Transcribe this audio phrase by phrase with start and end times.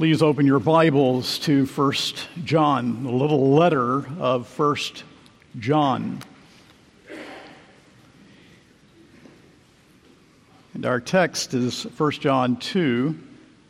[0.00, 1.92] Please open your Bibles to 1
[2.44, 4.76] John, the little letter of 1
[5.58, 6.20] John.
[10.72, 13.14] And our text is 1 John 2,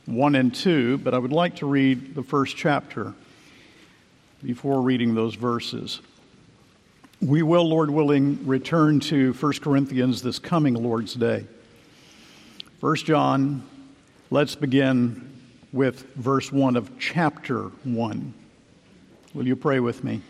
[0.07, 3.13] 1 and 2, but I would like to read the first chapter
[4.41, 6.01] before reading those verses.
[7.21, 11.45] We will, Lord willing, return to 1 Corinthians this coming Lord's Day.
[12.79, 13.65] 1 John,
[14.31, 15.30] let's begin
[15.73, 18.35] with verse 1 of chapter 1.
[19.35, 20.21] Will you pray with me?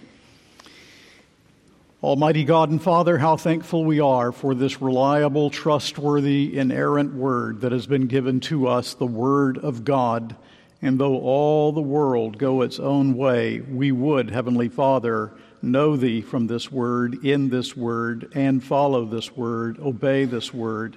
[2.02, 7.73] Almighty God and Father, how thankful we are for this reliable, trustworthy, inerrant word that
[7.73, 10.34] has been given to us, the Word of God.
[10.80, 16.23] And though all the world go its own way, we would, Heavenly Father, know Thee
[16.23, 20.96] from this word, in this word, and follow this word, obey this word.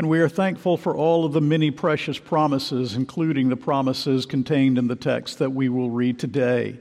[0.00, 4.78] And we are thankful for all of the many precious promises, including the promises contained
[4.78, 6.78] in the text that we will read today.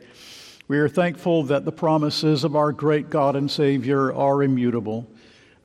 [0.70, 5.06] We are thankful that the promises of our great God and Savior are immutable,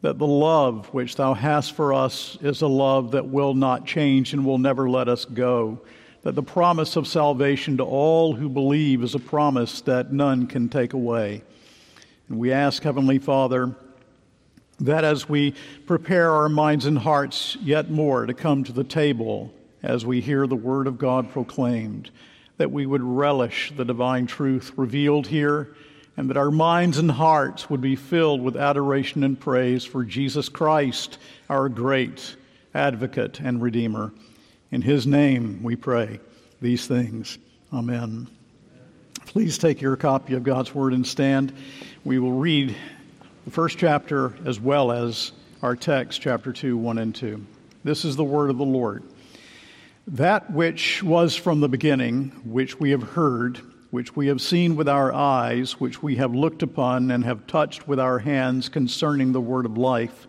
[0.01, 4.33] that the love which Thou hast for us is a love that will not change
[4.33, 5.81] and will never let us go,
[6.23, 10.69] that the promise of salvation to all who believe is a promise that none can
[10.69, 11.45] take away.
[12.29, 13.77] And we ask, Heavenly Father,
[14.81, 15.55] that as we
[15.87, 20.47] prepare our minds and hearts yet more to come to the table as we hear
[20.47, 22.11] the Word of God proclaimed,
[22.57, 25.75] that we would relish the divine truth revealed here,
[26.17, 30.49] and that our minds and hearts would be filled with adoration and praise for Jesus
[30.49, 32.37] Christ, our great
[32.73, 34.13] advocate and Redeemer.
[34.71, 36.21] In His name we pray
[36.61, 37.39] these things.
[37.73, 38.29] Amen.
[39.27, 41.53] Please take your copy of God's Word and stand.
[42.05, 42.75] We will read
[43.45, 47.45] the first chapter as well as our text, chapter 2, 1 and 2.
[47.85, 49.03] This is the word of the Lord.
[50.07, 54.89] That which was from the beginning, which we have heard, which we have seen with
[54.89, 59.43] our eyes, which we have looked upon and have touched with our hands concerning the
[59.43, 60.27] word of life.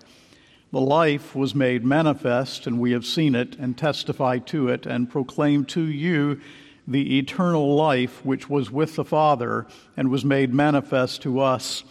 [0.73, 5.09] The life was made manifest, and we have seen it and testified to it and
[5.09, 6.41] proclaimed to you
[6.85, 11.85] the eternal life which was with the Father and was made manifest to us.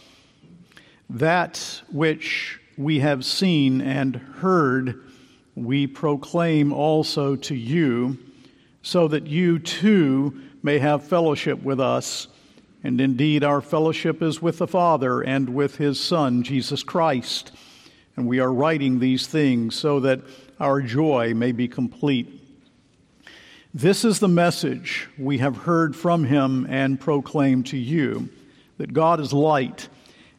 [1.10, 5.02] That which we have seen and heard,
[5.54, 8.18] we proclaim also to you,
[8.82, 12.28] so that you too may have fellowship with us.
[12.82, 17.52] And indeed, our fellowship is with the Father and with His Son, Jesus Christ.
[18.16, 20.20] And we are writing these things so that
[20.60, 22.40] our joy may be complete.
[23.72, 28.28] This is the message we have heard from Him and proclaimed to you
[28.78, 29.88] that God is light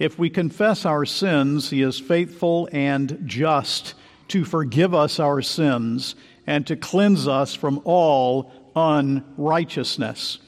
[0.00, 3.92] If we confess our sins, he is faithful and just
[4.28, 6.14] to forgive us our sins
[6.46, 10.38] and to cleanse us from all unrighteousness.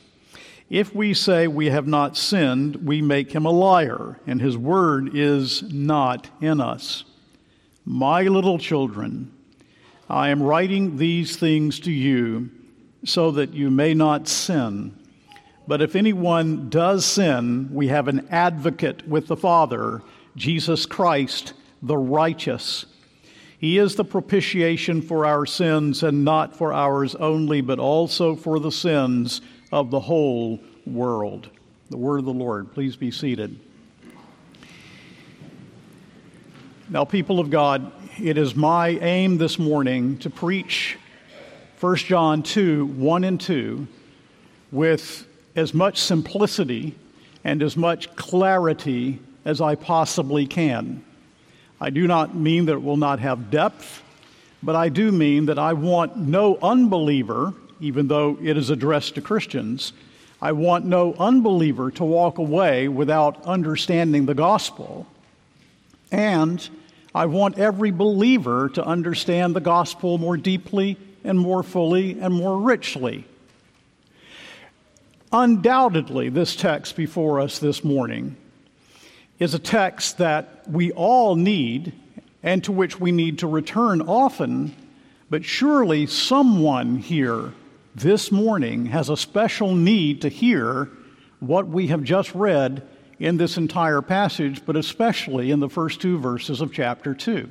[0.70, 5.14] If we say we have not sinned, we make him a liar, and his word
[5.14, 7.04] is not in us.
[7.84, 9.34] My little children,
[10.08, 12.48] I am writing these things to you
[13.04, 14.98] so that you may not sin.
[15.66, 20.02] But if anyone does sin, we have an advocate with the Father,
[20.34, 21.52] Jesus Christ,
[21.82, 22.86] the righteous.
[23.58, 28.58] He is the propitiation for our sins, and not for ours only, but also for
[28.58, 29.40] the sins
[29.70, 31.48] of the whole world.
[31.90, 32.72] The word of the Lord.
[32.74, 33.58] Please be seated.
[36.88, 40.98] Now, people of God, it is my aim this morning to preach
[41.80, 43.86] 1 John 2 1 and 2
[44.72, 46.94] with as much simplicity
[47.44, 51.04] and as much clarity as I possibly can.
[51.80, 54.02] I do not mean that it will not have depth,
[54.62, 59.20] but I do mean that I want no unbeliever, even though it is addressed to
[59.20, 59.92] Christians,
[60.40, 65.06] I want no unbeliever to walk away without understanding the gospel.
[66.10, 66.68] And
[67.14, 72.58] I want every believer to understand the gospel more deeply and more fully and more
[72.58, 73.24] richly.
[75.32, 78.36] Undoubtedly, this text before us this morning
[79.38, 81.94] is a text that we all need
[82.42, 84.76] and to which we need to return often,
[85.30, 87.54] but surely someone here
[87.94, 90.90] this morning has a special need to hear
[91.40, 92.86] what we have just read
[93.18, 97.50] in this entire passage, but especially in the first two verses of chapter 2.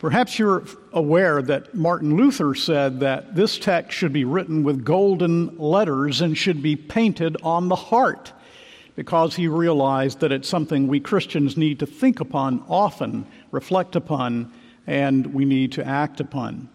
[0.00, 0.64] Perhaps you're
[0.94, 6.36] aware that Martin Luther said that this text should be written with golden letters and
[6.36, 8.32] should be painted on the heart
[8.96, 14.50] because he realized that it's something we Christians need to think upon often, reflect upon,
[14.86, 16.70] and we need to act upon.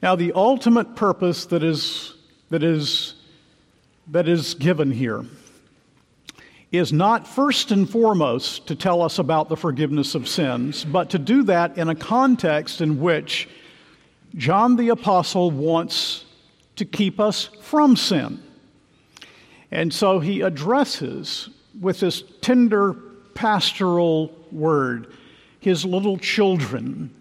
[0.00, 2.14] Now, the ultimate purpose that is,
[2.50, 3.14] that is,
[4.12, 5.24] that is given here
[6.76, 11.18] is not first and foremost to tell us about the forgiveness of sins, but to
[11.18, 13.48] do that in a context in which
[14.34, 16.24] John the Apostle wants
[16.76, 18.42] to keep us from sin.
[19.70, 21.50] And so he addresses
[21.80, 22.94] with this tender
[23.34, 25.12] pastoral word
[25.60, 27.14] his little children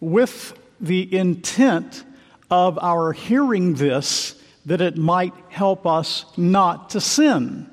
[0.00, 2.04] with the intent
[2.50, 4.34] of our hearing this
[4.66, 7.68] that it might help us not to sin.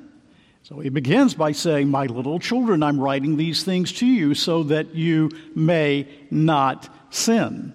[0.70, 4.62] So he begins by saying, My little children, I'm writing these things to you so
[4.62, 7.74] that you may not sin.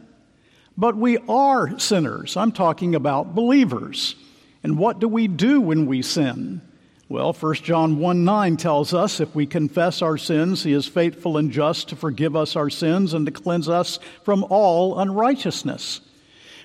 [0.76, 2.37] But we are sinners.
[2.37, 4.14] I'm talking about believers.
[4.62, 6.61] And what do we do when we sin?
[7.08, 11.37] Well, 1 John 1 9 tells us if we confess our sins, he is faithful
[11.37, 16.00] and just to forgive us our sins and to cleanse us from all unrighteousness.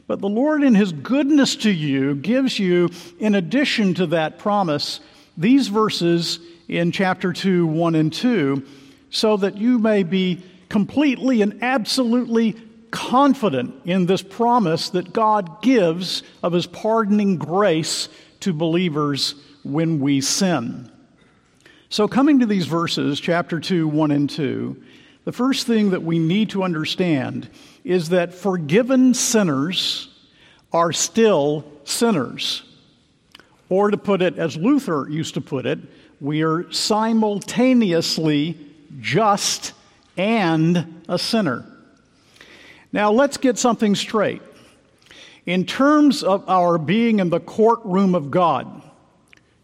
[0.06, 5.00] But the Lord, in his goodness to you, gives you, in addition to that promise,
[5.40, 8.64] these verses in chapter 2, 1 and 2,
[9.10, 12.56] so that you may be completely and absolutely
[12.92, 18.10] confident in this promise that God gives of his pardoning grace
[18.42, 20.92] to believers when we sin.
[21.88, 24.84] So, coming to these verses, chapter 2, 1 and 2,
[25.24, 27.50] the first thing that we need to understand
[27.84, 30.10] is that forgiven sinners
[30.72, 32.64] are still sinners.
[33.70, 35.80] Or to put it as Luther used to put it,
[36.20, 38.58] we are simultaneously
[39.00, 39.74] just
[40.18, 41.66] and a sinner.
[42.92, 44.42] Now, let's get something straight.
[45.46, 48.82] In terms of our being in the courtroom of God,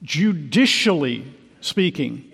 [0.03, 1.25] judicially
[1.61, 2.31] speaking,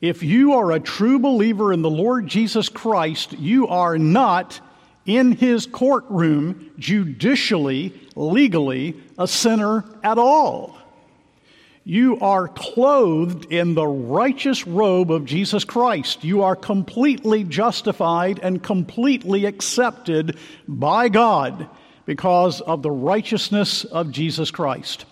[0.00, 4.60] if you are a true believer in the Lord Jesus Christ, you are not
[5.06, 10.76] in his courtroom, judicially, legally, a sinner at all.
[11.86, 16.24] You are clothed in the righteous robe of Jesus Christ.
[16.24, 21.68] You are completely justified and completely accepted by God
[22.06, 25.04] because of the righteousness of Jesus Christ.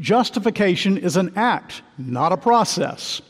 [0.00, 3.22] Justification is an act, not a process.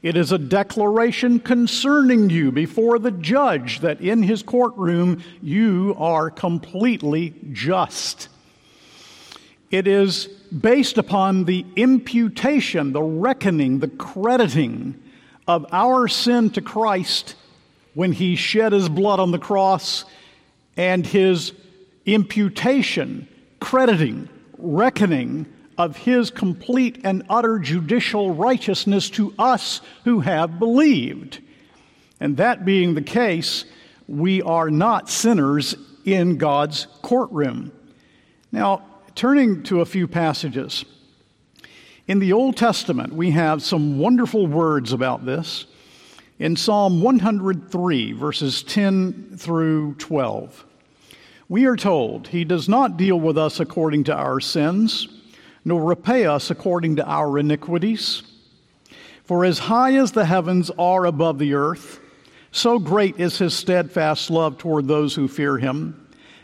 [0.00, 6.30] It is a declaration concerning you before the judge that in his courtroom you are
[6.30, 8.28] completely just.
[9.70, 10.28] It is
[10.60, 15.00] based upon the imputation, the reckoning, the crediting
[15.48, 17.34] of our sin to Christ
[17.94, 20.04] when he shed his blood on the cross
[20.76, 21.52] and his
[22.06, 23.28] imputation,
[23.60, 24.28] crediting,
[24.58, 25.46] reckoning
[25.78, 31.40] of his complete and utter judicial righteousness to us who have believed.
[32.20, 33.64] And that being the case,
[34.06, 37.72] we are not sinners in God's courtroom.
[38.50, 38.84] Now,
[39.14, 40.84] turning to a few passages.
[42.08, 45.66] In the Old Testament, we have some wonderful words about this.
[46.38, 50.64] In Psalm 103, verses 10 through 12,
[51.48, 55.06] we are told, He does not deal with us according to our sins,
[55.64, 58.22] nor repay us according to our iniquities.
[59.24, 62.00] For as high as the heavens are above the earth,
[62.50, 66.01] so great is His steadfast love toward those who fear Him.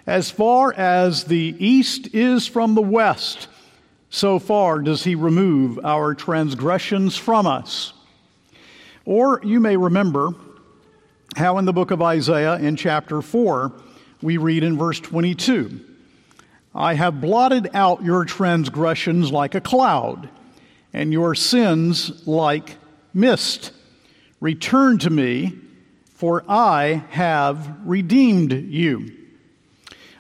[0.09, 3.47] As far as the east is from the west,
[4.09, 7.93] so far does he remove our transgressions from us.
[9.05, 10.31] Or you may remember
[11.37, 13.71] how in the book of Isaiah, in chapter 4,
[14.23, 15.79] we read in verse 22
[16.75, 20.31] I have blotted out your transgressions like a cloud,
[20.95, 22.79] and your sins like
[23.13, 23.73] mist.
[24.41, 25.53] Return to me,
[26.15, 29.18] for I have redeemed you.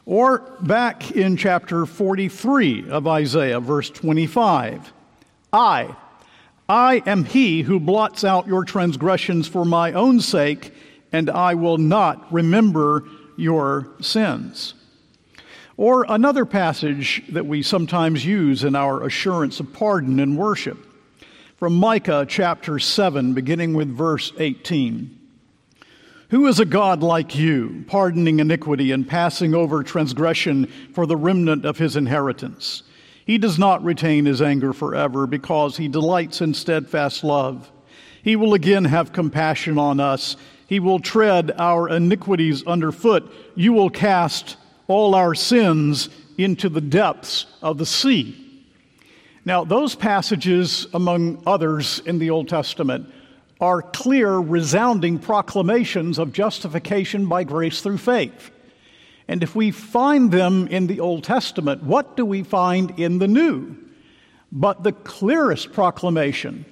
[0.08, 4.90] Or back in chapter 43 of Isaiah, verse 25
[5.52, 5.96] I,
[6.66, 10.72] I am he who blots out your transgressions for my own sake,
[11.12, 13.04] and I will not remember
[13.36, 14.72] your sins.
[15.76, 20.78] Or another passage that we sometimes use in our assurance of pardon in worship
[21.58, 25.17] from Micah chapter 7, beginning with verse 18.
[26.30, 31.64] Who is a God like you, pardoning iniquity and passing over transgression for the remnant
[31.64, 32.82] of his inheritance?
[33.24, 37.72] He does not retain his anger forever because he delights in steadfast love.
[38.22, 40.36] He will again have compassion on us.
[40.66, 43.32] He will tread our iniquities underfoot.
[43.54, 48.66] You will cast all our sins into the depths of the sea.
[49.46, 53.10] Now, those passages, among others in the Old Testament,
[53.60, 58.50] are clear, resounding proclamations of justification by grace through faith.
[59.26, 63.28] And if we find them in the Old Testament, what do we find in the
[63.28, 63.76] New?
[64.50, 66.64] But the clearest proclamation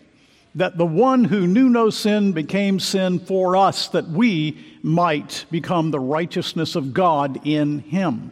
[0.55, 5.90] that the one who knew no sin became sin for us, that we might become
[5.90, 8.31] the righteousness of God in him.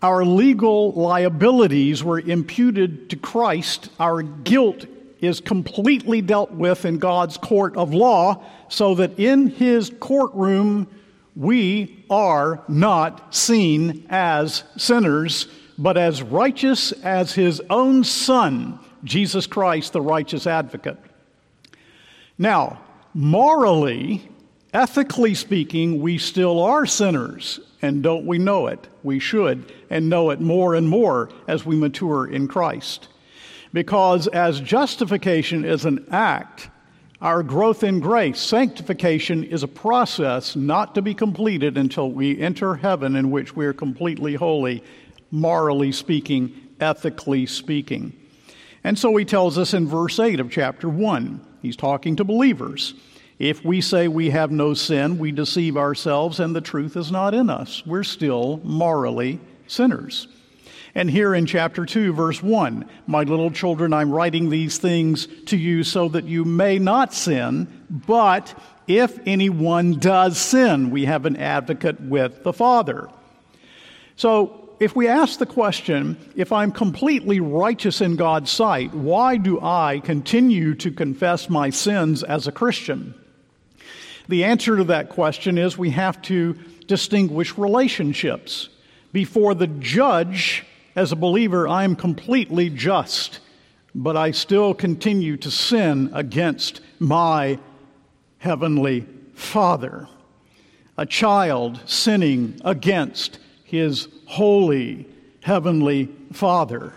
[0.00, 4.86] Our legal liabilities were imputed to Christ, our guilt
[5.20, 10.88] is completely dealt with in God's court of law, so that in his courtroom
[11.34, 19.92] we are not seen as sinners, but as righteous as his own Son, Jesus Christ,
[19.92, 20.98] the righteous advocate.
[22.38, 22.80] Now,
[23.14, 24.28] morally,
[24.72, 28.88] ethically speaking, we still are sinners, and don't we know it?
[29.02, 33.08] We should, and know it more and more as we mature in Christ.
[33.72, 36.70] Because as justification is an act,
[37.20, 42.74] our growth in grace, sanctification, is a process not to be completed until we enter
[42.74, 44.82] heaven in which we are completely holy,
[45.30, 48.12] morally speaking, ethically speaking.
[48.84, 52.94] And so he tells us in verse 8 of chapter 1, he's talking to believers.
[53.38, 57.34] If we say we have no sin, we deceive ourselves and the truth is not
[57.34, 57.84] in us.
[57.84, 60.28] We're still morally sinners.
[60.96, 65.54] And here in chapter 2, verse 1, my little children, I'm writing these things to
[65.54, 71.36] you so that you may not sin, but if anyone does sin, we have an
[71.36, 73.10] advocate with the Father.
[74.16, 79.60] So, if we ask the question, if I'm completely righteous in God's sight, why do
[79.60, 83.14] I continue to confess my sins as a Christian?
[84.28, 86.54] The answer to that question is we have to
[86.86, 88.70] distinguish relationships.
[89.12, 90.64] Before the judge,
[90.96, 93.40] as a believer, I am completely just,
[93.94, 97.58] but I still continue to sin against my
[98.38, 100.08] heavenly Father.
[100.96, 105.06] A child sinning against his holy
[105.42, 106.94] heavenly Father,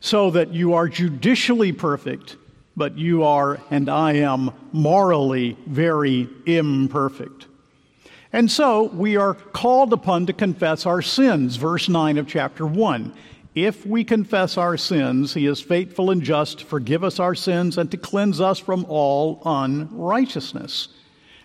[0.00, 2.36] so that you are judicially perfect,
[2.74, 7.46] but you are and I am morally very imperfect.
[8.36, 13.14] And so we are called upon to confess our sins, verse 9 of chapter 1.
[13.54, 17.78] If we confess our sins, he is faithful and just to forgive us our sins
[17.78, 20.88] and to cleanse us from all unrighteousness.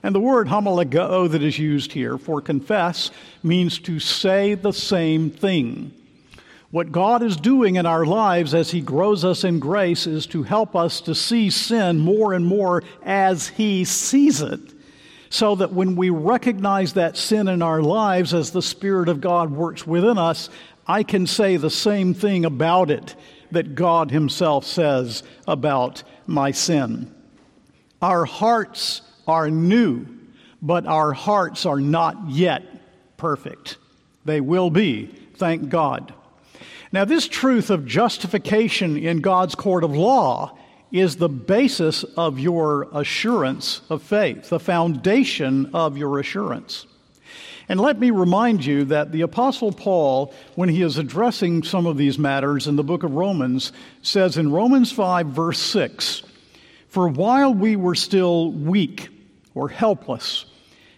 [0.03, 3.09] And the word homologeo that is used here for confess
[3.41, 5.93] means to say the same thing.
[6.71, 10.43] What God is doing in our lives as He grows us in grace is to
[10.43, 14.73] help us to see sin more and more as He sees it
[15.31, 19.49] so that when we recognize that sin in our lives as the Spirit of God
[19.49, 20.49] works within us,
[20.85, 23.15] I can say the same thing about it
[23.49, 27.15] that God Himself says about my sin.
[28.01, 30.05] Our hearts are new,
[30.61, 32.63] but our hearts are not yet
[33.15, 33.77] perfect.
[34.25, 36.13] They will be, thank God.
[36.91, 40.57] Now, this truth of justification in God's court of law
[40.91, 46.85] is the basis of your assurance of faith, the foundation of your assurance.
[47.69, 51.95] And let me remind you that the Apostle Paul, when he is addressing some of
[51.95, 53.71] these matters in the book of Romans,
[54.01, 56.23] says in Romans 5, verse 6
[56.89, 59.07] For while we were still weak
[59.55, 60.45] or helpless,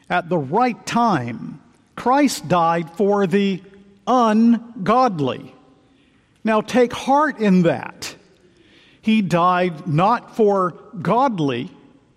[0.09, 1.61] at the right time,
[1.95, 3.61] Christ died for the
[4.07, 5.53] ungodly.
[6.43, 8.15] Now take heart in that.
[9.03, 11.69] He died not for godly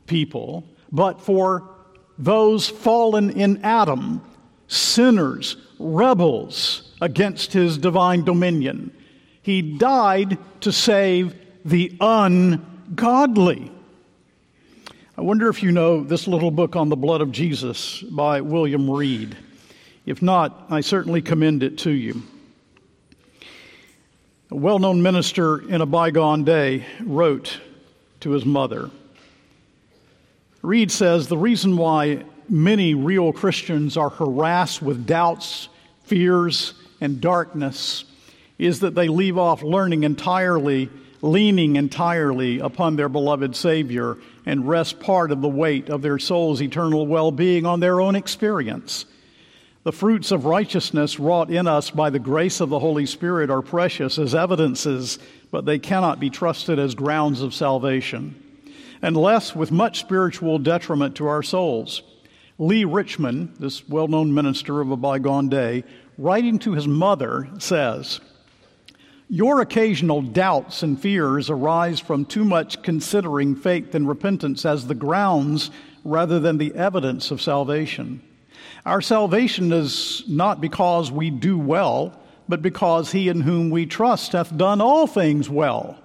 [0.06, 0.62] people,
[0.92, 1.68] but for
[2.16, 4.22] those fallen in Adam,
[4.68, 8.96] sinners, rebels against his divine dominion.
[9.42, 13.72] He died to save the ungodly.
[15.18, 18.88] I wonder if you know this little book on the blood of Jesus by William
[18.88, 19.36] Reid.
[20.06, 22.22] If not, I certainly commend it to you.
[24.50, 27.60] A well known minister in a bygone day wrote
[28.20, 28.90] to his mother.
[30.62, 35.68] Reid says the reason why many real Christians are harassed with doubts,
[36.04, 38.04] fears, and darkness
[38.56, 40.90] is that they leave off learning entirely
[41.22, 46.62] leaning entirely upon their beloved Savior and rest part of the weight of their soul's
[46.62, 49.06] eternal well being on their own experience.
[49.86, 53.62] The fruits of righteousness wrought in us by the grace of the Holy Spirit are
[53.62, 55.20] precious as evidences,
[55.52, 58.34] but they cannot be trusted as grounds of salvation,
[59.00, 62.02] unless with much spiritual detriment to our souls.
[62.58, 65.84] Legh Richmond, this well known minister of a bygone day,
[66.18, 68.18] writing to his mother, says,
[69.28, 74.96] Your occasional doubts and fears arise from too much considering faith and repentance as the
[74.96, 75.70] grounds
[76.02, 78.20] rather than the evidence of salvation.
[78.86, 82.16] Our salvation is not because we do well,
[82.48, 85.98] but because he in whom we trust hath done all things well.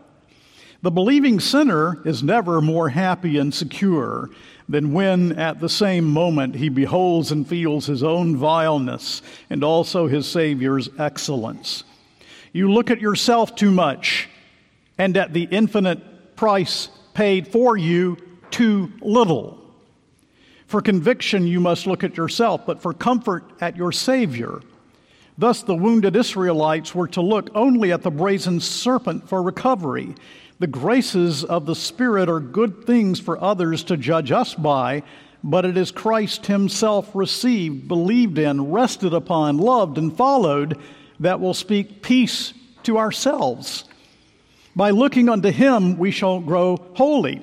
[0.81, 4.31] The believing sinner is never more happy and secure
[4.67, 9.21] than when at the same moment he beholds and feels his own vileness
[9.51, 11.83] and also his Savior's excellence.
[12.51, 14.27] You look at yourself too much
[14.97, 18.17] and at the infinite price paid for you
[18.49, 19.60] too little.
[20.71, 24.61] For conviction, you must look at yourself, but for comfort, at your Savior.
[25.37, 30.15] Thus, the wounded Israelites were to look only at the brazen serpent for recovery.
[30.59, 35.03] The graces of the Spirit are good things for others to judge us by,
[35.43, 40.77] but it is Christ Himself received, believed in, rested upon, loved, and followed
[41.19, 43.83] that will speak peace to ourselves.
[44.73, 47.41] By looking unto Him, we shall grow holy.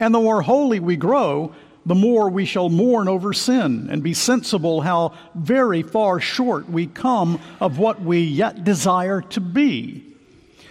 [0.00, 4.14] And the more holy we grow, the more we shall mourn over sin and be
[4.14, 10.04] sensible how very far short we come of what we yet desire to be.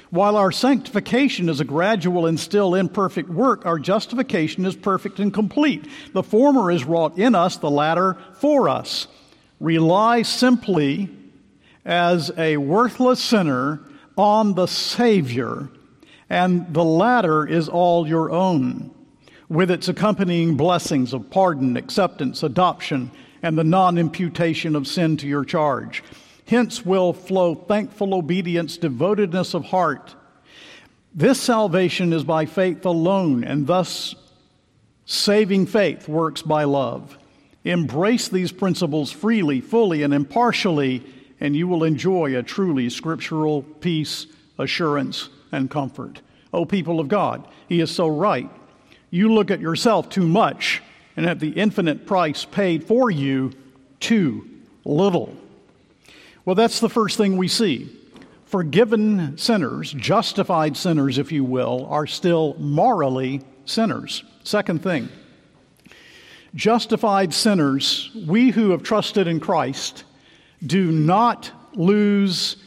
[0.10, 5.34] While our sanctification is a gradual and still imperfect work, our justification is perfect and
[5.34, 5.86] complete.
[6.14, 9.08] The former is wrought in us, the latter for us.
[9.62, 11.10] Rely simply
[11.86, 13.80] as a worthless sinner
[14.18, 15.70] on the Savior,
[16.30, 18.92] and the latter is all your own
[19.52, 23.12] with its accompanying blessings of pardon, acceptance, adoption,
[23.44, 26.06] and the non imputation of sin to your charge.
[26.48, 30.16] Hence will flow thankful obedience, devotedness of heart.
[31.14, 34.16] This salvation is by faith alone, and thus
[35.06, 37.18] saving faith works by love.
[37.66, 41.04] Embrace these principles freely, fully, and impartially,
[41.42, 46.22] and you will enjoy a truly scriptural peace, assurance, and comfort.
[46.54, 48.50] O people of God, He is so right
[49.12, 50.82] you look at yourself too much
[51.16, 53.52] and at the infinite price paid for you
[54.00, 54.50] too
[54.84, 55.36] little.
[56.46, 57.96] Well, that's the first thing we see.
[58.46, 64.24] Forgiven sinners, justified sinners, if you will, are still morally sinners.
[64.44, 65.10] Second thing,
[66.56, 70.04] justified sinners, we who have trusted in Christ,
[70.66, 72.58] do not lose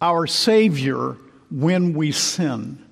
[0.00, 1.16] our Savior
[1.50, 2.84] when we sin.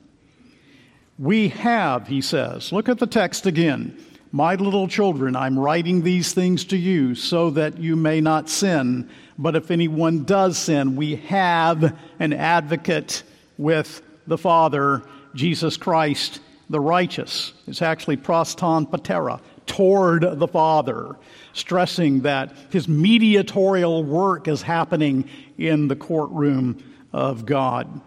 [1.18, 2.72] We have, he says.
[2.72, 3.98] Look at the text again.
[4.32, 9.08] My little children, I'm writing these things to you so that you may not sin.
[9.38, 13.22] But if anyone does sin, we have an advocate
[13.56, 15.02] with the Father,
[15.34, 17.54] Jesus Christ, the righteous.
[17.66, 21.16] It's actually pros ton patera, toward the Father,
[21.54, 28.02] stressing that his mediatorial work is happening in the courtroom of God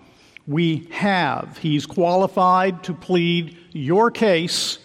[0.50, 1.60] we have.
[1.60, 4.80] He's qualified to plead your case,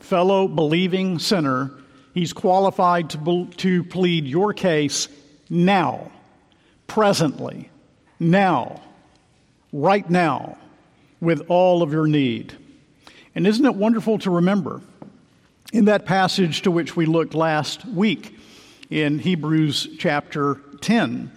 [0.00, 1.70] fellow believing sinner.
[2.14, 5.08] He's qualified to, be, to plead your case
[5.50, 6.10] now,
[6.86, 7.70] presently,
[8.18, 8.80] now,
[9.74, 10.56] right now,
[11.20, 12.56] with all of your need.
[13.34, 14.80] And isn't it wonderful to remember
[15.70, 18.38] in that passage to which we looked last week
[18.88, 21.30] in Hebrews chapter 10?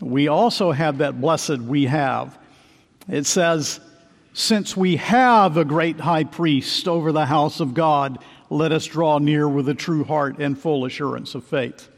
[0.00, 2.37] We also have that blessed we have
[3.08, 3.80] it says,
[4.32, 8.18] Since we have a great high priest over the house of God,
[8.50, 11.88] let us draw near with a true heart and full assurance of faith.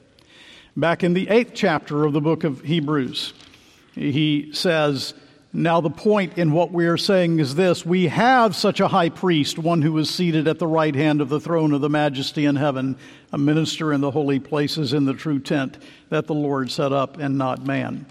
[0.77, 3.35] Back in the eighth chapter of the book of Hebrews,
[3.94, 5.14] he says,
[5.53, 9.09] Now the point in what we are saying is this we have such a high
[9.09, 12.44] priest, one who is seated at the right hand of the throne of the majesty
[12.44, 12.96] in heaven,
[13.33, 15.77] a minister in the holy places in the true tent
[16.09, 18.07] that the Lord set up and not man.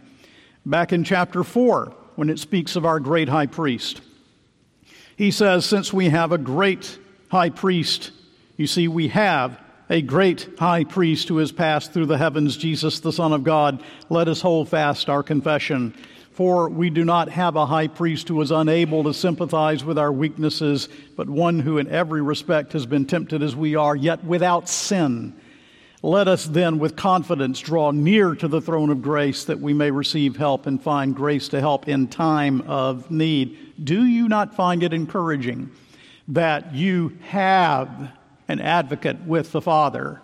[0.66, 4.02] Back in chapter 4, when it speaks of our great high priest.
[5.16, 8.12] He says, Since we have a great high priest,
[8.58, 9.58] you see, we have
[9.90, 13.82] a great high priest who has passed through the heavens, Jesus, the Son of God,
[14.10, 15.96] let us hold fast our confession.
[16.34, 20.12] For we do not have a high priest who is unable to sympathize with our
[20.12, 24.68] weaknesses, but one who in every respect has been tempted as we are, yet without
[24.68, 25.40] sin.
[26.02, 29.92] Let us then with confidence draw near to the throne of grace that we may
[29.92, 33.84] receive help and find grace to help in time of need.
[33.84, 35.72] Do you not find it encouraging
[36.30, 38.14] that you have
[38.48, 40.22] an advocate with the Father?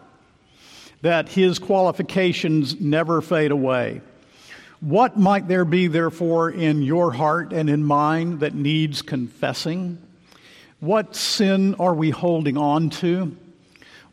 [1.02, 4.02] That his qualifications never fade away.
[4.80, 9.98] What might there be, therefore, in your heart and in mine that needs confessing?
[10.80, 13.36] What sin are we holding on to?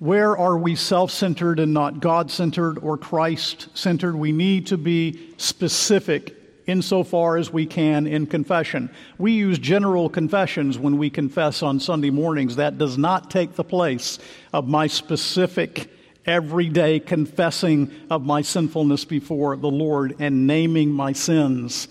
[0.02, 4.16] Where are we self centered and not God centered or Christ centered?
[4.16, 6.34] We need to be specific
[6.66, 8.90] insofar as we can in confession.
[9.16, 12.56] We use general confessions when we confess on Sunday mornings.
[12.56, 14.18] That does not take the place
[14.52, 15.88] of my specific
[16.26, 21.86] everyday confessing of my sinfulness before the Lord and naming my sins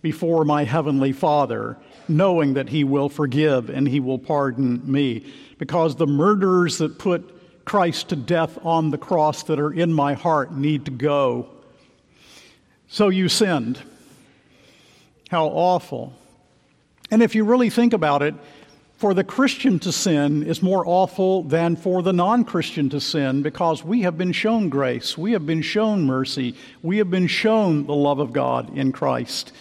[0.00, 1.76] before my Heavenly Father,
[2.08, 5.30] knowing that He will forgive and He will pardon me.
[5.58, 10.14] Because the murderers that put Christ to death on the cross that are in my
[10.14, 11.48] heart need to go.
[12.88, 13.80] So you sinned.
[15.30, 16.12] How awful.
[17.10, 18.34] And if you really think about it,
[19.00, 23.40] for the Christian to sin is more awful than for the non Christian to sin
[23.40, 27.86] because we have been shown grace, we have been shown mercy, we have been shown
[27.86, 29.52] the love of God in Christ.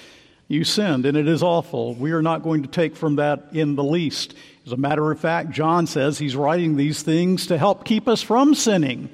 [0.50, 1.94] You sinned, and it is awful.
[1.94, 4.34] We are not going to take from that in the least.
[4.66, 8.24] As a matter of fact, John says he's writing these things to help keep us
[8.24, 9.12] from sinning.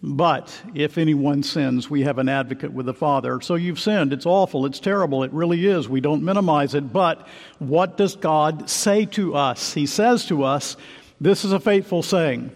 [0.00, 3.40] But if anyone sins, we have an advocate with the Father.
[3.40, 4.12] So you've sinned.
[4.12, 4.64] It's awful.
[4.64, 5.24] It's terrible.
[5.24, 5.88] It really is.
[5.88, 6.92] We don't minimize it.
[6.92, 7.26] But
[7.58, 9.74] what does God say to us?
[9.74, 10.76] He says to us,
[11.20, 12.52] this is a faithful saying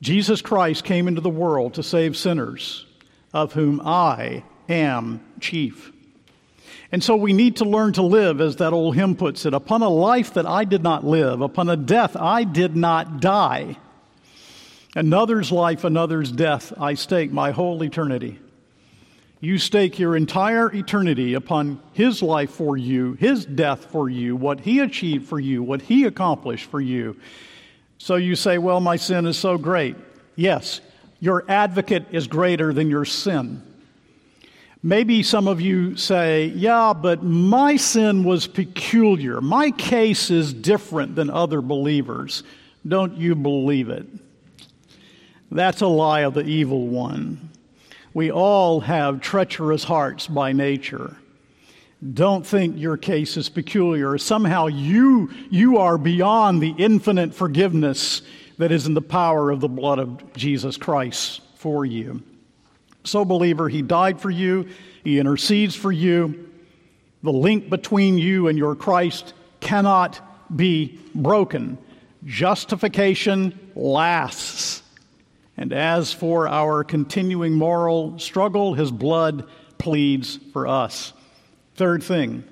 [0.00, 2.86] Jesus Christ came into the world to save sinners,
[3.34, 5.90] of whom I am chief.
[6.92, 9.82] And so we need to learn to live, as that old hymn puts it, upon
[9.82, 13.76] a life that I did not live, upon a death I did not die.
[14.94, 18.38] Another's life, another's death, I stake my whole eternity.
[19.40, 24.60] You stake your entire eternity upon His life for you, His death for you, what
[24.60, 27.16] He achieved for you, what He accomplished for you.
[27.98, 29.96] So you say, Well, my sin is so great.
[30.36, 30.80] Yes,
[31.20, 33.62] your advocate is greater than your sin.
[34.86, 39.40] Maybe some of you say, Yeah, but my sin was peculiar.
[39.40, 42.42] My case is different than other believers.
[42.86, 44.06] Don't you believe it?
[45.50, 47.48] That's a lie of the evil one.
[48.12, 51.16] We all have treacherous hearts by nature.
[52.12, 54.18] Don't think your case is peculiar.
[54.18, 58.20] Somehow you, you are beyond the infinite forgiveness
[58.58, 62.22] that is in the power of the blood of Jesus Christ for you.
[63.04, 64.68] So, believer, He died for you,
[65.02, 66.50] He intercedes for you.
[67.22, 70.20] The link between you and your Christ cannot
[70.54, 71.78] be broken.
[72.24, 74.82] Justification lasts.
[75.56, 81.12] And as for our continuing moral struggle, his blood pleads for us.
[81.76, 82.44] Third thing,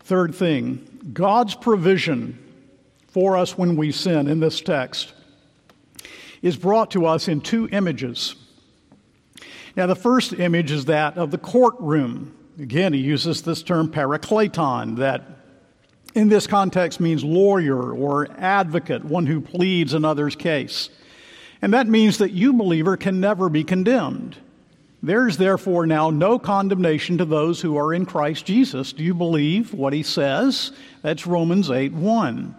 [0.00, 2.38] third thing, God's provision
[3.08, 5.12] for us when we sin in this text
[6.42, 8.34] is brought to us in two images.
[9.76, 12.34] Now, the first image is that of the courtroom.
[12.58, 15.24] Again, he uses this term parakleton, that
[16.14, 20.90] in this context means lawyer or advocate, one who pleads another's case.
[21.62, 24.36] And that means that you, believer, can never be condemned.
[25.02, 28.92] There is therefore now no condemnation to those who are in Christ Jesus.
[28.92, 30.72] Do you believe what he says?
[31.02, 32.56] That's Romans 8 1.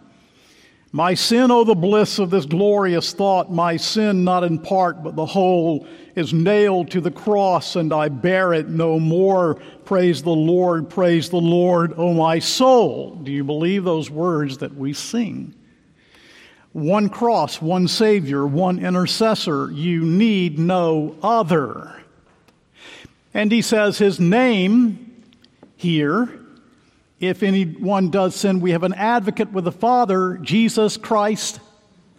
[0.92, 5.16] My sin, oh, the bliss of this glorious thought, my sin, not in part, but
[5.16, 9.56] the whole, is nailed to the cross, and I bear it no more.
[9.86, 13.16] Praise the Lord, praise the Lord, O oh, my soul.
[13.16, 15.54] Do you believe those words that we sing?
[16.74, 19.72] one cross, one Savior, one intercessor.
[19.72, 22.04] You need no other.
[23.34, 25.24] And he says his name
[25.76, 26.39] here,
[27.20, 31.60] if anyone does sin, we have an advocate with the Father, Jesus Christ,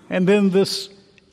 [0.09, 0.91] and then this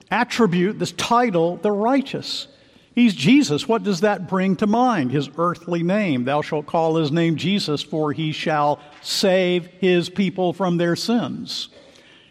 [0.10, 2.48] attribute, this title, the righteous.
[2.96, 3.68] He's Jesus.
[3.68, 5.12] What does that bring to mind?
[5.12, 6.24] His earthly name.
[6.24, 11.70] Thou shalt call his name Jesus, for he shall save his people from their sins.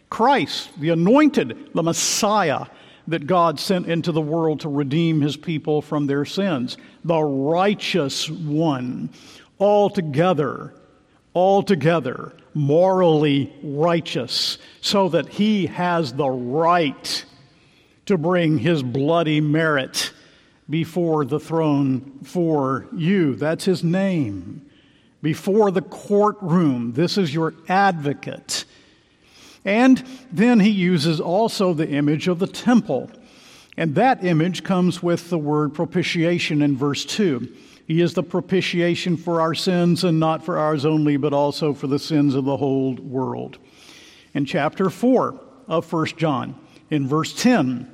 [0.09, 2.65] Christ, the anointed, the Messiah
[3.07, 8.29] that God sent into the world to redeem his people from their sins, the righteous
[8.29, 9.09] one,
[9.59, 10.73] altogether,
[11.35, 17.25] altogether morally righteous, so that he has the right
[18.07, 20.11] to bring his bloody merit
[20.69, 23.35] before the throne for you.
[23.35, 24.69] That's his name.
[25.21, 28.65] Before the courtroom, this is your advocate.
[29.65, 33.11] And then he uses also the image of the temple.
[33.75, 37.53] And that image comes with the word propitiation in verse 2.
[37.87, 41.87] He is the propitiation for our sins, and not for ours only, but also for
[41.87, 43.57] the sins of the whole world.
[44.33, 46.55] In chapter 4 of 1 John,
[46.89, 47.89] in verse 10,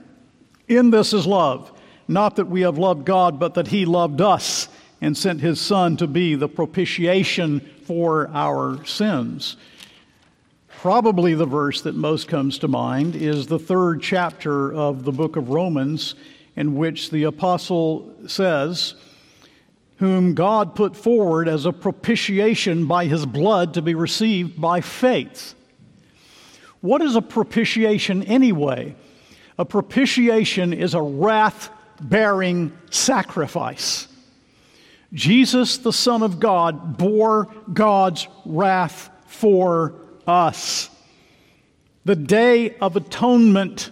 [0.67, 1.71] in this is love,
[2.07, 4.67] not that we have loved God, but that He loved us
[4.99, 9.57] and sent His Son to be the propitiation for our sins.
[10.69, 15.35] Probably the verse that most comes to mind is the third chapter of the book
[15.35, 16.15] of Romans,
[16.55, 18.95] in which the apostle says,
[20.03, 25.55] whom God put forward as a propitiation by his blood to be received by faith.
[26.81, 28.97] What is a propitiation anyway?
[29.57, 31.69] A propitiation is a wrath
[32.01, 34.09] bearing sacrifice.
[35.13, 39.93] Jesus, the Son of God, bore God's wrath for
[40.27, 40.89] us.
[42.03, 43.89] The Day of Atonement,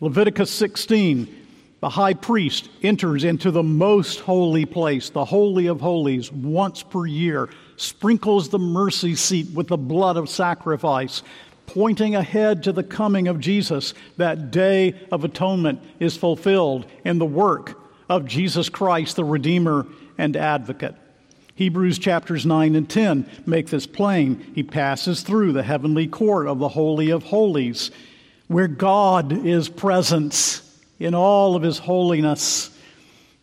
[0.00, 1.43] Leviticus 16,
[1.84, 7.04] the high priest enters into the most holy place, the Holy of Holies, once per
[7.04, 11.22] year, sprinkles the mercy seat with the blood of sacrifice,
[11.66, 13.92] pointing ahead to the coming of Jesus.
[14.16, 20.38] That day of atonement is fulfilled in the work of Jesus Christ, the Redeemer and
[20.38, 20.94] Advocate.
[21.54, 24.52] Hebrews chapters 9 and 10 make this plain.
[24.54, 27.90] He passes through the heavenly court of the Holy of Holies,
[28.48, 30.62] where God is present
[30.98, 32.70] in all of his holiness,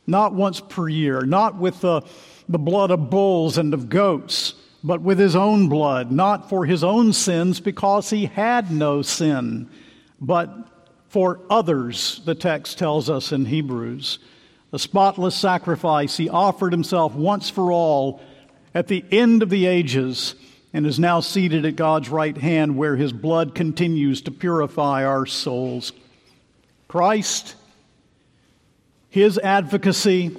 [0.07, 2.01] not once per year, not with the,
[2.49, 6.83] the blood of bulls and of goats, but with his own blood, not for his
[6.83, 9.69] own sins because he had no sin,
[10.19, 10.49] but
[11.09, 14.19] for others, the text tells us in Hebrews.
[14.73, 18.21] A spotless sacrifice, he offered himself once for all
[18.73, 20.35] at the end of the ages
[20.73, 25.25] and is now seated at God's right hand where his blood continues to purify our
[25.25, 25.91] souls.
[26.91, 27.55] Christ,
[29.07, 30.35] his advocacy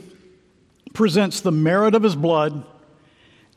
[0.92, 2.66] presents the merit of his blood,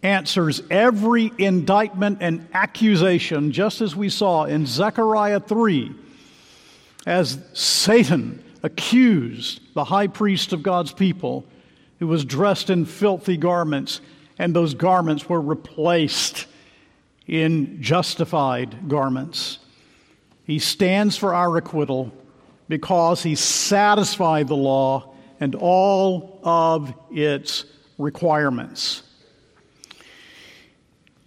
[0.02, 5.94] answers every indictment and accusation, just as we saw in Zechariah 3,
[7.06, 11.44] as Satan accused the high priest of God's people,
[12.00, 14.00] who was dressed in filthy garments,
[14.40, 16.46] and those garments were replaced
[17.28, 19.60] in justified garments.
[20.46, 22.14] He stands for our acquittal
[22.68, 27.66] because he satisfied the law and all of its
[27.98, 29.04] requirements.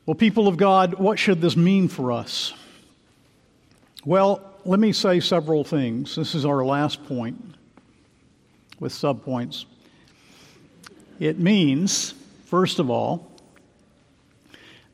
[0.06, 2.54] Well, people of God, what should this mean for us?
[4.04, 6.16] Well, let me say several things.
[6.16, 7.54] This is our last point
[8.80, 9.66] with subpoints.
[11.20, 12.14] It means,
[12.46, 13.30] first of all,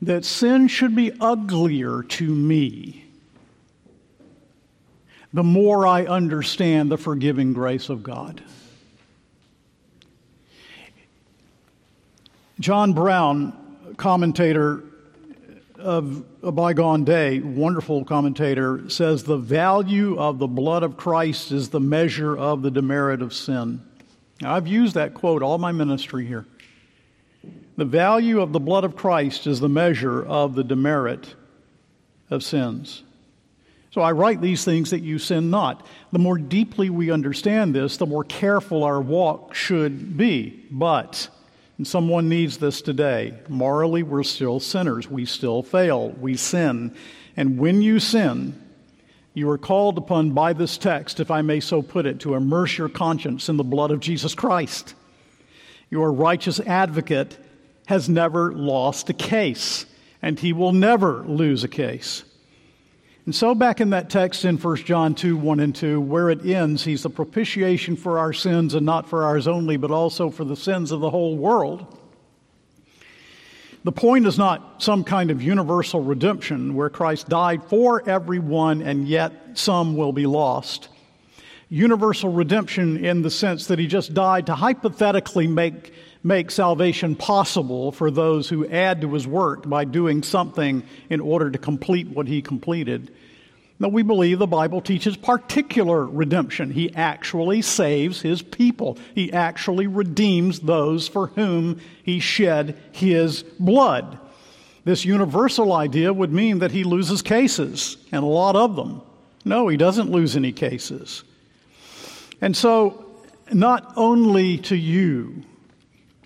[0.01, 3.04] that sin should be uglier to me
[5.35, 8.41] the more I understand the forgiving grace of God.
[12.57, 13.51] John Brown,
[13.97, 14.81] commentator
[15.77, 21.67] of a bygone day, wonderful commentator, says the value of the blood of Christ is
[21.67, 23.81] the measure of the demerit of sin.
[24.41, 26.45] Now, I've used that quote all my ministry here.
[27.75, 31.35] The value of the blood of Christ is the measure of the demerit
[32.29, 33.03] of sins.
[33.95, 35.87] So I write these things that you sin not.
[36.11, 40.65] The more deeply we understand this, the more careful our walk should be.
[40.69, 41.29] But,
[41.77, 45.09] and someone needs this today, morally we're still sinners.
[45.09, 46.09] We still fail.
[46.09, 46.93] We sin.
[47.37, 48.61] And when you sin,
[49.33, 52.77] you are called upon by this text, if I may so put it, to immerse
[52.77, 54.93] your conscience in the blood of Jesus Christ.
[55.89, 57.37] Your righteous advocate
[57.85, 59.85] has never lost a case,
[60.21, 62.25] and he will never lose a case.
[63.25, 66.45] And so, back in that text in 1 John 2 1 and 2, where it
[66.45, 70.43] ends, he's the propitiation for our sins, and not for ours only, but also for
[70.43, 71.97] the sins of the whole world.
[73.83, 79.07] The point is not some kind of universal redemption where Christ died for everyone and
[79.07, 80.89] yet some will be lost.
[81.69, 85.93] Universal redemption in the sense that he just died to hypothetically make
[86.25, 91.51] make salvation possible for those who add to his work by doing something in order
[91.51, 93.11] to complete what he completed.
[93.77, 96.71] No, we believe the Bible teaches particular redemption.
[96.71, 98.97] He actually saves his people.
[99.13, 104.17] He actually redeems those for whom he shed his blood.
[104.83, 109.01] This universal idea would mean that he loses cases, and a lot of them.
[109.43, 111.23] No, he doesn't lose any cases.
[112.41, 113.05] And so,
[113.51, 115.43] not only to you,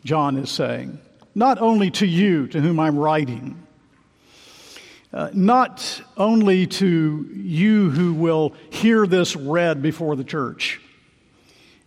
[0.09, 0.97] John is saying.
[1.35, 3.61] Not only to you, to whom I'm writing,
[5.13, 10.81] uh, not only to you who will hear this read before the church,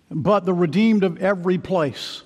[0.08, 2.22] but the redeemed of every place,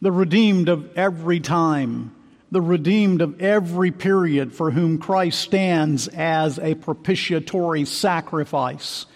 [0.00, 2.12] the redeemed of every time,
[2.50, 9.06] the redeemed of every period for whom Christ stands as a propitiatory sacrifice.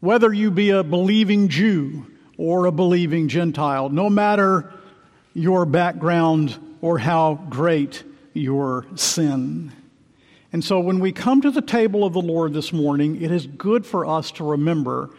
[0.00, 2.06] Whether you be a believing Jew
[2.38, 4.72] or a believing Gentile, no matter
[5.34, 9.72] your background or how great your sin.
[10.52, 13.46] And so when we come to the table of the Lord this morning, it is
[13.46, 15.10] good for us to remember.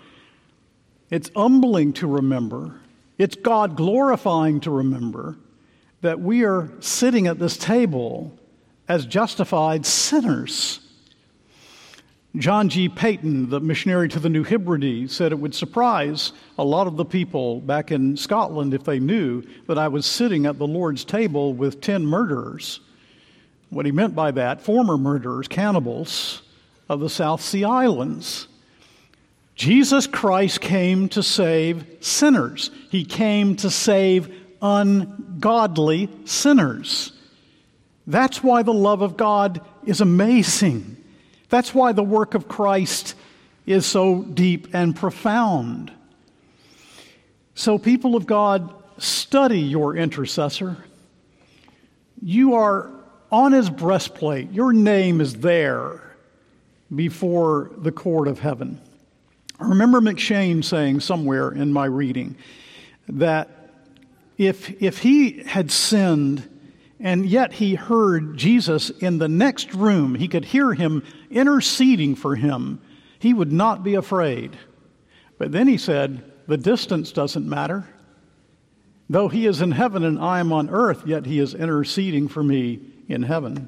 [1.10, 2.80] It's humbling to remember.
[3.18, 5.38] It's God glorifying to remember
[6.02, 8.38] that we are sitting at this table
[8.88, 10.80] as justified sinners.
[12.38, 12.90] John G.
[12.90, 17.06] Paton, the missionary to the New Hebrides, said it would surprise a lot of the
[17.06, 21.54] people back in Scotland if they knew that I was sitting at the Lord's table
[21.54, 22.82] with 10 murderers.
[23.70, 26.42] What he meant by that, former murderers, cannibals
[26.90, 28.48] of the South Sea Islands.
[29.56, 37.14] Jesus Christ came to save sinners, He came to save ungodly sinners.
[38.08, 40.98] That's why the love of God is amazing.
[41.50, 43.16] That's why the work of Christ
[43.66, 45.92] is so deep and profound.
[47.56, 50.78] So, people of God, study your intercessor.
[52.22, 52.92] You are
[53.32, 56.02] on his breastplate, your name is there
[56.94, 58.80] before the court of heaven.
[59.60, 62.36] I remember M'Cheyne saying somewhere in my reading
[63.08, 63.50] that
[64.38, 66.48] if, if he had sinned
[67.00, 72.36] and yet he heard Jesus in the next room, he could hear him interceding for
[72.36, 72.82] him,
[73.20, 74.58] he would not be afraid.
[75.38, 77.88] But then he said, The distance doesn't matter.
[79.10, 82.44] Though he is in heaven and I am on earth, yet he is interceding for
[82.44, 83.68] me in heaven.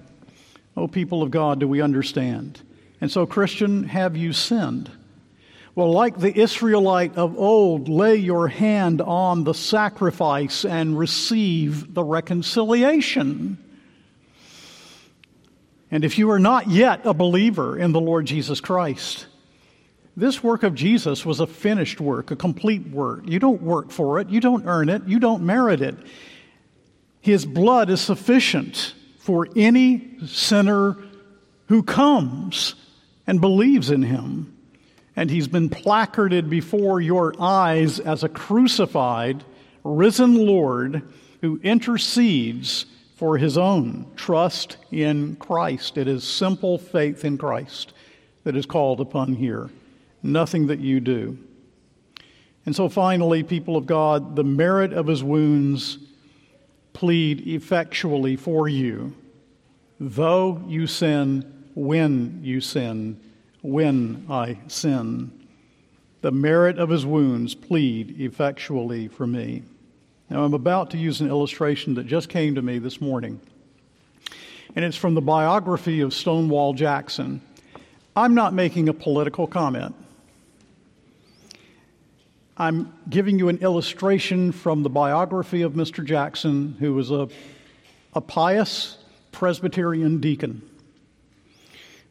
[0.76, 2.62] Oh, people of God, do we understand?
[3.02, 4.90] And so, Christian, have you sinned?
[5.78, 12.04] Well, like the Israelite of old, lay your hand on the sacrifice and receive the
[12.04, 13.60] reconciliation.
[15.92, 19.28] And if you are not yet a believer in the Lord Jesus Christ,
[20.16, 23.22] this work of Jesus was a finished work, a complete work.
[23.28, 25.96] You don't work for it, you don't earn it, you don't merit it.
[27.22, 30.98] His blood is sufficient for any sinner
[31.68, 32.74] who comes
[33.28, 34.57] and believes in him
[35.18, 39.44] and he's been placarded before your eyes as a crucified,
[39.84, 41.02] risen Lord
[41.42, 44.06] who intercedes for his own.
[44.16, 45.98] Trust in Christ.
[45.98, 47.94] It is simple faith in Christ
[48.44, 49.72] that is called upon here,
[50.22, 51.40] nothing that you do.
[52.68, 55.98] And so, finally, people of God, the merit of his wounds
[56.94, 59.16] plead effectually for you,
[60.00, 63.20] though you sin, when you sin
[63.68, 65.30] when I sin.
[66.22, 69.64] The merit of his wounds plead effectually for me.
[70.30, 73.42] Now, I'm about to use an illustration that just came to me this morning,
[74.76, 77.42] and it's from the biography of Stonewall Jackson.
[78.16, 79.94] I'm not making a political comment.
[82.58, 86.06] I'm giving you an illustration from the biography of Mr.
[86.06, 87.28] Jackson, who was a,
[88.14, 88.98] a pious
[89.34, 90.62] Presbyterian deacon.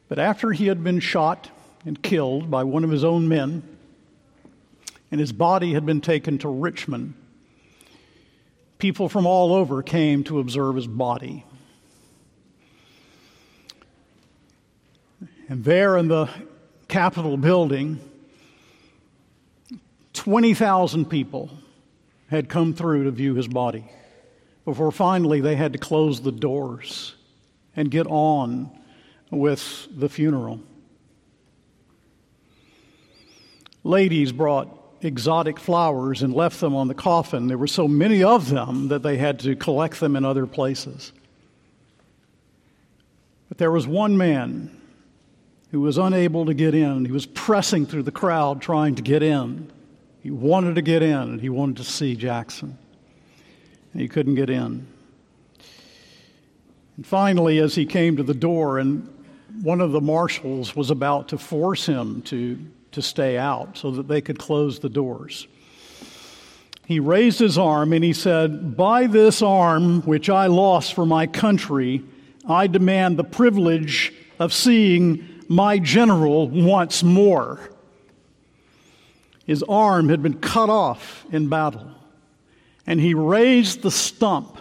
[0.09, 1.51] But after he had been shot
[1.85, 3.62] and killed by one of his own men,
[5.11, 7.14] and his body had been taken to Richmond,
[8.79, 11.45] people from all over came to observe his body.
[15.49, 16.29] And there in the
[16.88, 18.01] Capitol building,
[20.12, 21.51] 20,000 people
[22.29, 23.85] had come through to view his body
[24.64, 27.14] before finally they had to close the doors
[27.77, 28.69] and get on
[29.31, 30.61] with the funeral.
[33.85, 37.47] Ladies brought exotic flowers and left them on the coffin.
[37.47, 41.12] There were so many of them that they had to collect them in other places.
[43.49, 44.81] But there was one man
[45.71, 47.05] who was unable to get in.
[47.05, 49.71] He was pressing through the crowd trying to get in.
[50.23, 52.77] He wanted to get in and he wanted to see Jackson.
[53.93, 54.87] And he couldn't get in.
[56.97, 59.12] And finally, as he came to the door and
[59.62, 62.59] one of the marshals was about to force him to,
[62.92, 65.46] to stay out so that they could close the doors.
[66.87, 71.27] He raised his arm and he said, By this arm, which I lost for my
[71.27, 72.02] country,
[72.48, 77.59] I demand the privilege of seeing my general once more.
[79.46, 81.90] His arm had been cut off in battle,
[82.87, 84.59] and he raised the stump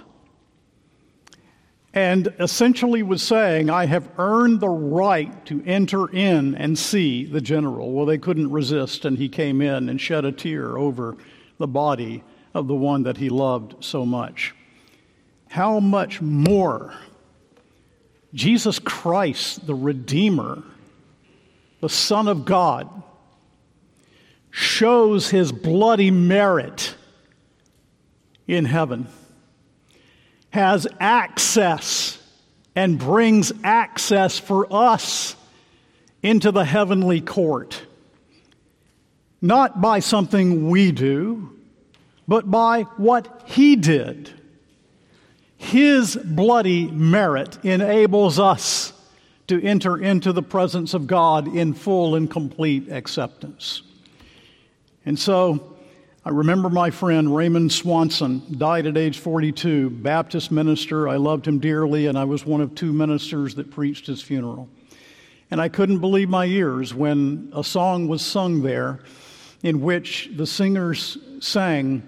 [1.96, 7.40] and essentially was saying, I have earned the right to enter in and see the
[7.40, 7.94] general.
[7.94, 11.16] Well, they couldn't resist, and he came in and shed a tear over
[11.58, 12.22] the body
[12.54, 14.54] of the one that he loved so much.
[15.48, 16.94] How much more
[18.34, 20.64] Jesus Christ, the Redeemer,
[21.80, 22.90] the Son of God,
[24.52, 26.96] shows his bloody merit
[28.48, 29.08] in heaven,
[30.56, 32.18] has access
[32.78, 35.36] and brings access for us
[36.24, 37.86] into the heavenly court.
[39.42, 41.60] Not by something we do,
[42.26, 44.32] but by what he did.
[45.58, 48.94] His bloody merit enables us
[49.48, 53.82] to enter into the presence of God in full and complete acceptance.
[55.06, 55.75] And so,
[56.28, 61.08] I remember my friend Raymond Swanson died at age 42, Baptist minister.
[61.08, 64.68] I loved him dearly, and I was one of two ministers that preached his funeral.
[65.52, 69.02] And I couldn't believe my ears when a song was sung there
[69.62, 72.02] in which the singers sang,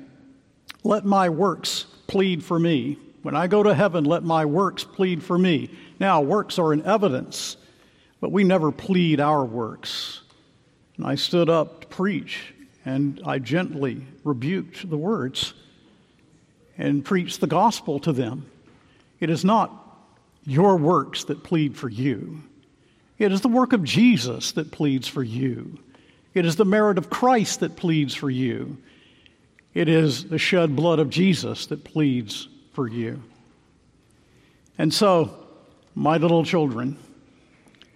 [0.84, 2.98] Let my works plead for me.
[3.22, 5.70] When I go to heaven, let my works plead for me.
[6.00, 7.56] Now, works are an evidence,
[8.20, 10.22] but we never plead our works.
[10.98, 12.56] And I stood up to preach
[12.88, 15.54] and I gently rebuked the words
[16.78, 18.50] and preached the gospel to them.
[19.20, 19.74] It is not
[20.46, 22.42] your works that plead for you,
[23.18, 25.80] it is the work of Jesus that pleads for you.
[26.34, 28.78] It is the merit of Christ that pleads for you.
[29.74, 33.24] It is the shed blood of Jesus that pleads for you.
[34.78, 35.36] And so,
[35.96, 37.00] my little children,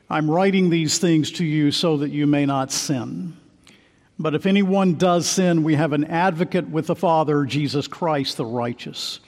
[0.09, 3.37] I'm writing these things to you so that you may not sin.
[4.21, 8.45] But if anyone does sin, we have an advocate with the Father, Jesus Christ the
[8.45, 9.19] righteous.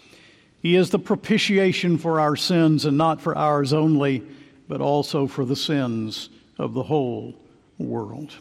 [0.61, 4.23] He is the propitiation for our sins, and not for ours only,
[4.67, 7.33] but also for the sins of the whole
[7.79, 8.35] world.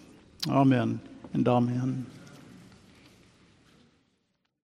[0.48, 1.00] Amen
[1.32, 2.06] and amen.